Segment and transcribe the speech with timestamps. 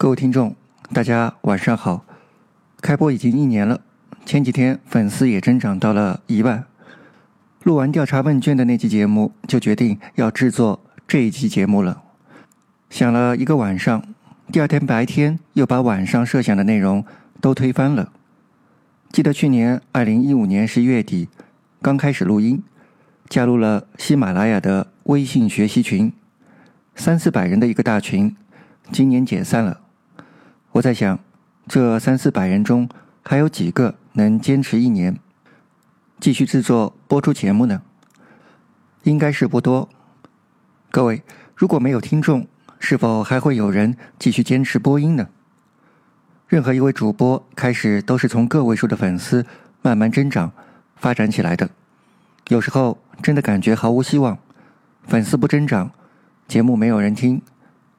[0.00, 0.56] 各位听众，
[0.94, 2.06] 大家晚上好。
[2.80, 3.82] 开播已经一年了，
[4.24, 6.64] 前几天粉丝也增长到了一万。
[7.64, 12.02] 录完调查问卷的那期节目，就决定要制作这一期节目了。
[12.88, 14.02] 想了一个晚上，
[14.50, 17.04] 第二天白天又把晚上设想的内容
[17.42, 18.10] 都推翻了。
[19.12, 21.28] 记得去年二零一五年十一月底，
[21.82, 22.62] 刚开始录音，
[23.28, 26.10] 加入了喜马拉雅的微信学习群，
[26.94, 28.34] 三四百人的一个大群。
[28.90, 29.79] 今年解散了，
[30.72, 31.18] 我在想，
[31.66, 32.88] 这三四百人中
[33.22, 35.18] 还有几个能坚持一年，
[36.20, 37.82] 继续制作播出节目呢？
[39.02, 39.88] 应该是不多。
[40.92, 41.24] 各位，
[41.56, 42.46] 如果没有听众，
[42.78, 45.28] 是否还会有人继续坚持播音呢？
[46.46, 49.44] 任何一位主播开始都是从个位数的粉丝
[49.82, 50.52] 慢慢增长
[50.94, 51.68] 发展起来的，
[52.46, 54.38] 有时候真的感觉毫无希望，
[55.08, 55.90] 粉丝不增长，
[56.46, 57.42] 节目没有人听。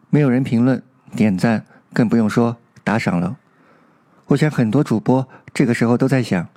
[0.10, 0.82] 没有人评论、
[1.16, 2.58] 点赞，更不用说
[2.92, 3.38] 打赏了。
[4.28, 6.50] 我想很多主播这个时候都在想，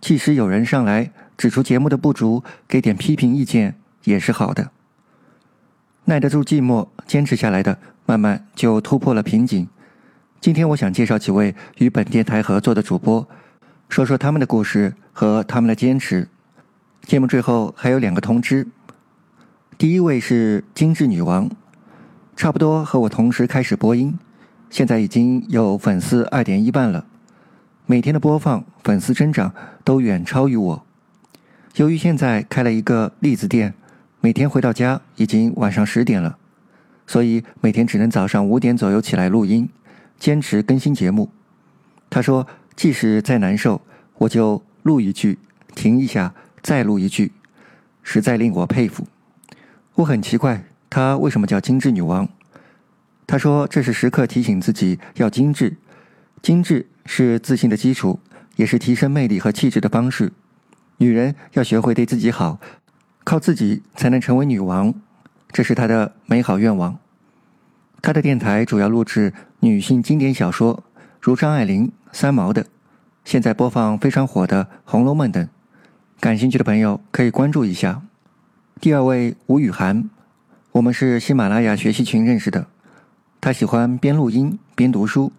[0.00, 4.72] 即使有人上来指出节目的不足，给点批评意见也是好的。
[6.06, 9.68] 耐得住寂寞、坚持下来的，慢慢就突破了瓶颈。
[10.40, 13.28] 今天我想介绍几位与本电台合作的主播，
[13.88, 16.26] 说说他们的故事和他们的坚持。
[17.02, 18.66] 节目最后还有两个通知，
[19.76, 21.48] 第一位是精致女王。
[22.34, 24.18] 差不多和我同时开始播音，
[24.70, 27.06] 现在已经有粉丝二点一万了，
[27.86, 29.52] 每天的播放粉丝增长
[29.84, 30.86] 都远超于我。
[31.76, 33.74] 由于现在开了一个栗子店，
[34.20, 36.36] 每天回到家已经晚上十点了，
[37.06, 39.68] 所以每天只能早上五点左右起来录音，
[40.18, 41.30] 坚持更新节目。
[42.10, 43.80] 他说，即使再难受，
[44.18, 45.38] 我就录一句，
[45.74, 47.32] 停一下，再录一句，
[48.02, 49.06] 实在令我佩服。
[49.94, 50.64] 我很奇怪。
[50.90, 52.26] 她为什么叫精致女王？
[53.28, 55.76] 她说：“这是时刻提醒自己要精致，
[56.40, 58.18] 精致是自信的基础，
[58.56, 60.32] 也是提升魅力和气质的方式。
[60.96, 62.58] 女人要学会对自己好，
[63.24, 64.94] 靠自己才能成为女王。
[65.52, 66.98] 这是她的美好愿望。
[68.00, 70.82] 她的电台主要录制女性经典小说，
[71.20, 72.64] 如张爱玲、三毛的，
[73.26, 75.46] 现在播放非常火的《红楼梦》等。
[76.18, 78.00] 感兴趣的朋友可以关注一下。
[78.80, 80.08] 第二位吴雨涵。”
[80.72, 82.68] 我们是喜马拉雅学习群认识的，
[83.40, 85.32] 他喜欢边录音边读书，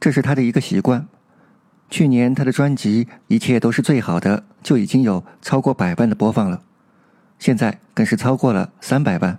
[0.00, 1.06] 这是他的一个习惯。
[1.88, 6.62] 去年他的专辑《一切都是最好的》就已经有超过百万的播放了，
[7.38, 9.38] 现在更是超过了三百万。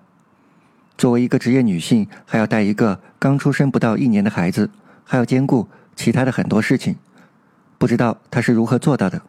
[0.97, 4.69] 作为一个职业女性，还要带一个刚出生不到一年的孩子，
[5.03, 6.95] 还要兼顾其他的很多事情，
[7.77, 9.21] 不知道她是如何做到的。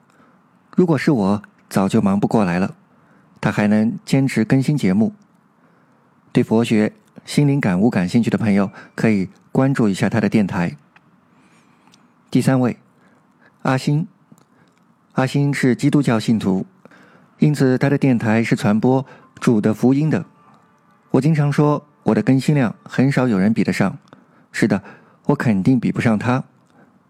[0.77, 2.75] 如果是我，早就忙不过来了。
[3.41, 5.13] 她还能坚持更新节目。
[6.33, 6.93] 对佛学、
[7.25, 10.77] 心灵感悟感兴趣的朋友，可以关注一下他的电台。
[12.31, 12.77] 第三位，
[13.63, 14.07] 阿星，
[15.13, 16.67] 阿星是基督教信徒，
[17.39, 19.07] 因此他的电台是传播
[19.39, 20.25] 主的福音的。
[21.13, 23.97] 我经常说，我的更新量很少有人比得上。
[24.51, 24.83] 是的，
[25.27, 26.43] 我肯定比不上他。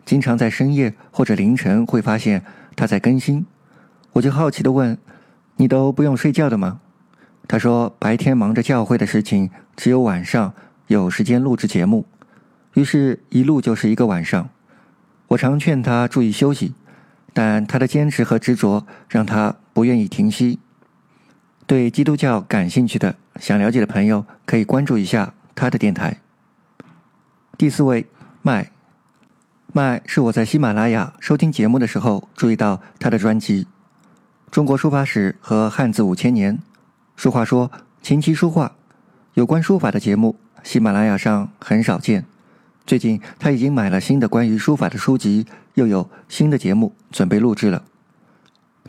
[0.04, 2.44] 经常在深夜或者凌晨会发现
[2.76, 3.46] 他在更新，
[4.12, 4.98] 我就好奇的问
[5.56, 6.80] ：“你都不用睡觉的吗？”
[7.48, 10.54] 他说：“白天忙着教会的事情，只有晚上
[10.86, 12.06] 有时间录制节目，
[12.74, 14.48] 于是，一录就是一个晚上。
[15.28, 16.74] 我常劝他注意休息，
[17.32, 20.60] 但他的坚持和执着让他不愿意停息。
[21.66, 26.18] 对基督教感兴趣的、想了解的朋友，可以关注一下他的电台。
[27.58, 28.06] 第四位，
[28.40, 28.70] 麦，
[29.72, 33.64] 麦是我在喜马拉雅收听节目的时候注意到他的专辑
[34.50, 36.56] 《中国书法史和汉字五千年》。”
[37.16, 37.70] 俗话说
[38.02, 38.72] ：“琴棋书画，
[39.34, 42.24] 有关书法的节目，喜马拉雅上很少见。
[42.84, 47.84] 最近他已经买了新的关于书法的书籍，又有新的节目准备录制了。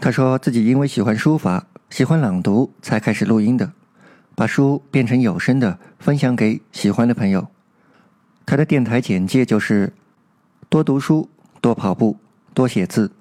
[0.01, 3.71] 他说自己因为喜欢书法，喜欢朗读，才开始录音的，
[4.33, 7.47] 把书变成有声的，分享给喜欢的朋友。
[8.45, 9.93] 他的电台简介就是：
[10.69, 11.29] 多读书，
[11.61, 12.17] 多跑步，
[12.55, 13.11] 多写字。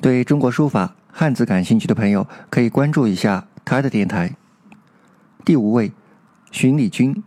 [0.00, 4.36] 对中国书法、汉字感兴趣的朋友，可以关注一下。”他的电台，
[5.44, 5.90] 第五位，
[6.52, 7.24] 巡礼君，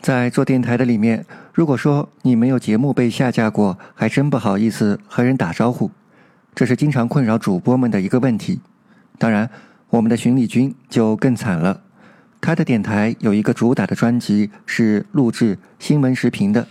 [0.00, 1.24] 在做电台的里面，
[1.54, 5.92] 如果说你没有节目被下架过，还真不好意思和人打招呼，
[6.56, 8.60] 这是经常困扰主播们的一个问题。
[9.16, 9.48] 当然，
[9.88, 11.82] 我们的巡礼君就更惨了，
[12.40, 16.66] 他的电台有一个主打的专辑是录制新闻时评的，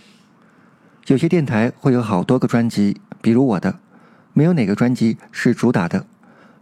[1.06, 3.78] 有些电台会有好多个专辑，比如我的，
[4.34, 6.04] 没有哪个专辑是主打的。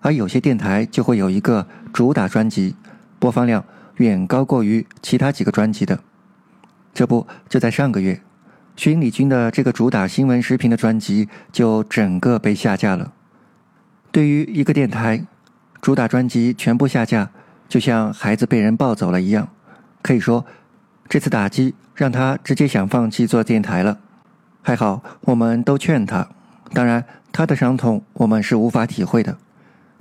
[0.04, 2.76] 而有些电台就会有一个主打专辑，
[3.18, 3.64] 播放量
[3.96, 5.98] 远高过于其他几个专辑的。
[6.92, 8.20] 这不就在上个月，
[8.76, 13.14] 徐礼军的这个主打新闻视频的专辑就整个被下架了。
[14.12, 15.24] 对于一个电台，
[15.80, 17.30] 主打专辑全部下架，
[17.66, 19.48] 就像孩子被人抱走了一样。
[20.02, 20.44] 可以说，
[21.08, 23.98] 这次打击让他直接想放弃做电台了。
[24.60, 26.28] 还好，我们都劝他。
[26.74, 27.02] 当然，
[27.32, 29.38] 他的伤痛我们是无法体会的。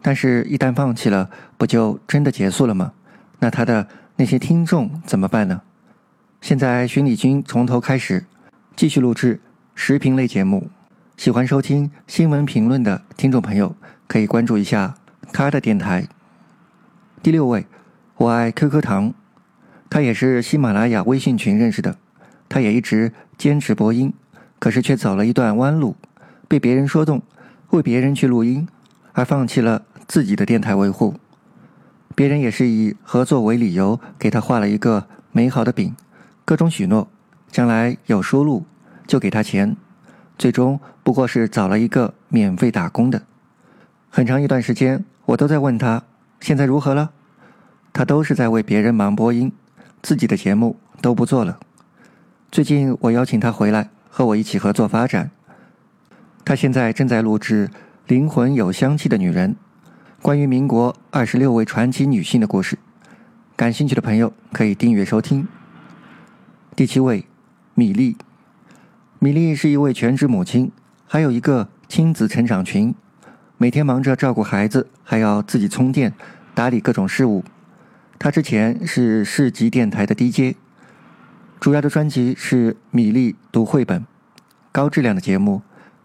[0.03, 2.93] 但是，一旦放弃了，不就真的结束了吗？
[3.39, 5.61] 那他的那些听众怎么办呢？
[6.41, 8.25] 现在，徐礼军从头开始，
[8.75, 9.39] 继续录制
[9.73, 10.69] 时评类节目。
[11.15, 14.93] 喜欢收听新闻评论的听众朋友，可以关注一下
[15.31, 16.05] 他的电台。
[17.23, 17.65] 第六位，
[18.17, 19.13] 我爱 QQ 糖，
[19.89, 21.97] 他也是喜马拉雅微信群认识的。
[22.49, 24.13] 他也一直坚持播音。
[24.59, 25.97] 可是却走了一段弯路，
[26.47, 27.21] 被别人说动，
[27.71, 28.65] 为别人去录音，
[29.11, 31.15] 而放弃了自己的电台维护。
[32.15, 35.95] 别人也是以合作为理由，给他画了一个美好的饼，
[36.45, 37.07] 各种许诺，
[37.51, 38.65] 将来有收入
[39.07, 39.75] 就给他钱。
[40.37, 43.23] 最终不过是找了一个免费打工的。
[44.09, 46.03] 很长一段时间，我都在问他
[46.39, 47.11] 现在如何了，
[47.91, 49.51] 他都是在为别人忙播音，
[50.01, 51.59] 自己的节目都不做了。
[52.51, 53.89] 最近我邀请他回来。
[54.15, 55.31] 和我一起合作发展。
[56.45, 57.67] 他现在正在录制
[58.05, 59.53] 《灵魂有香气的女人》，
[60.23, 62.79] 关于民国二十六位传奇女性的故事。
[63.57, 65.45] 感兴趣的朋友可以订阅收听。
[66.77, 67.25] 第七位，
[67.73, 68.15] 米粒。
[69.19, 70.71] 米粒是一位全职母亲，
[71.05, 72.95] 还有一个亲子成长群，
[73.57, 76.13] 每天忙着照顾孩子，还要自己充电、
[76.55, 77.43] 打理各种事务。
[78.17, 80.55] 她之前是市级电台的 DJ。
[81.59, 84.05] 主要的专辑是米粒读绘本，
[84.71, 85.63] 高质量的节目，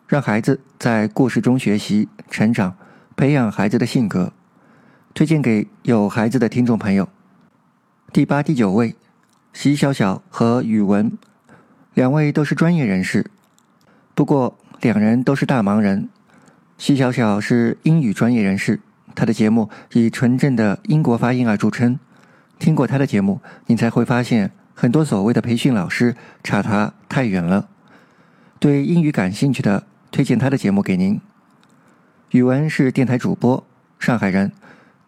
[0.08, 2.74] 让孩子在故事中学习、成长，
[3.18, 4.32] 培养孩子的性格，
[5.12, 7.08] 推荐给有孩子的听众朋友。
[8.12, 8.94] 第八、第九位，
[9.52, 11.10] 席小小和宇文，
[11.94, 13.28] 两位都是专业人士，
[14.14, 16.08] 不过两人都是大忙人。
[16.78, 18.78] 席小小是英语专业人士，
[19.16, 21.98] 他的节目以纯正的英国发音而著称。
[22.60, 24.52] 听过他的节目，你才会发现。
[24.76, 26.14] 很多所谓的培训老师
[26.44, 27.68] 差他太远了。
[28.60, 31.20] 对英语感兴趣的，推荐他的节目给您。
[32.30, 33.64] 语文是电台主播，
[33.98, 34.52] 上海人，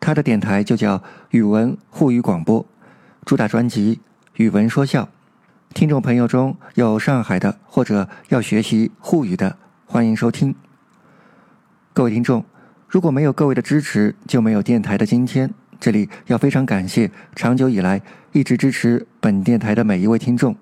[0.01, 1.03] 他的电台就叫
[1.33, 2.65] 语文沪语广播，
[3.27, 3.97] 主打专辑
[4.43, 5.03] 《语文说笑》。
[5.75, 10.55] 听众朋友中有上海的或者要学习沪语的，欢迎收听。
[11.93, 12.43] 各位听众，
[12.89, 15.53] 如果没有各位的支持，就没有电台的今天。
[15.79, 18.01] 这里要非常感谢长久以来
[18.33, 20.57] 一直支持本电台的每一位听众，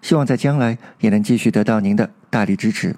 [0.00, 2.94] 希望在将来也能继续得到您的大力支持。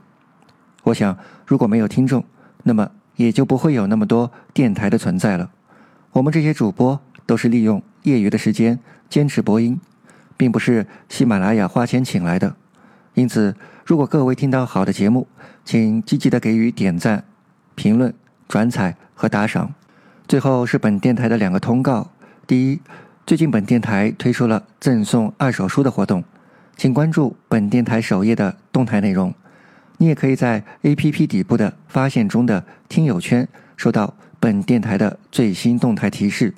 [0.83, 1.17] 我想，
[1.47, 2.23] 如果没有听众，
[2.63, 5.51] 那么也就不会有那么多电台的存在了。
[6.13, 8.79] 我们这些主播都是利用业余的时间
[9.11, 9.81] 坚持播音，
[10.37, 12.55] 并不是喜马拉雅花钱请来的。
[13.15, 13.55] 因此，
[13.85, 15.27] 如果各位听到好的节目，
[15.65, 17.25] 请积极的给予点赞、
[17.75, 18.15] 评论、
[18.47, 19.75] 转采和打赏。
[20.29, 22.11] 最后是本电台的两个通告：
[22.47, 22.81] 第一，
[23.27, 26.23] 最近本电台推出了赠送二手书的活动，
[26.77, 29.33] 请关注本电台首页的动态内容。
[29.99, 33.47] 你也可以在 APP 底部的发现中的听友圈
[33.77, 36.55] 收到本电台的最新动态提示，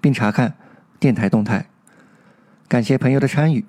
[0.00, 0.54] 并查看
[0.98, 1.66] 电台动态。
[2.66, 3.64] 感谢朋友的参与，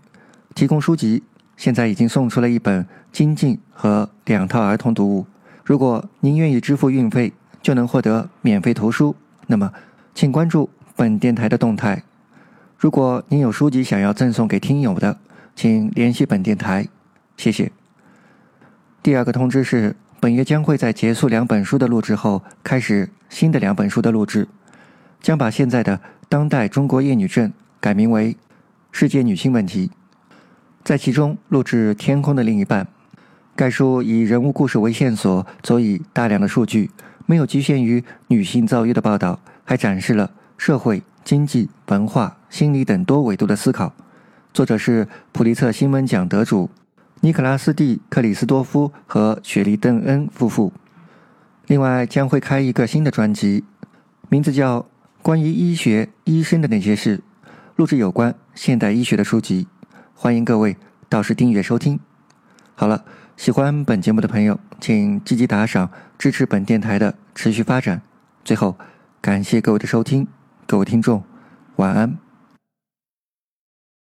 [0.55, 1.23] 提供书籍，
[1.57, 5.25] 现在已经送出了一本精进和两套儿童读物。
[5.63, 9.15] 如果您愿意支付运费，就能获得免费图书。
[9.47, 9.71] 那么，
[10.13, 12.03] 请关注本电台的动态。
[12.77, 15.17] 如果您有书籍想要赠送给听友的，
[15.55, 16.87] 请联系本电台，
[17.35, 17.71] 谢谢。
[19.01, 24.45] 第二个通知是，本月将会在结束两本书的录制后，开始新的两本书的录制，
[25.21, 27.47] 将把现在的《当代中国厌女症》
[27.79, 28.33] 改名为
[28.91, 29.87] 《世界女性问题》，
[30.83, 32.83] 在其中录制《天空的另一半》。
[33.55, 36.91] 该书以人物故事为线索，佐以大量的数据。
[37.25, 43.93] 没有局限于女性遭遇的报道，还展示了社会、经济、文化、心理等多维度的思考。
[44.53, 46.69] 作者是普利策新闻奖得主
[47.21, 50.71] 尼克拉斯蒂克里斯多夫和雪莉·邓恩夫妇。
[51.67, 53.63] 另外，将会开一个新的专辑，
[54.29, 54.81] 名字叫
[55.21, 57.17] 《关于医学医生的那些事》，
[57.75, 59.67] 录制有关现代医学的书籍。
[60.13, 61.99] 欢迎各位到时订阅收听。
[62.75, 63.05] 好了。
[63.39, 68.01] 喜欢本节目的朋友，请积极打赏，支持本电台的持续发展。
[68.43, 68.77] 最后，
[69.21, 70.27] 感谢各位的收听，
[70.67, 71.23] 各位听众，
[71.77, 72.17] 晚安。